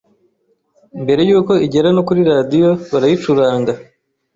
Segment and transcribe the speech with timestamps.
[1.03, 3.71] Mbere yuko igera no kuri radio barayicuranga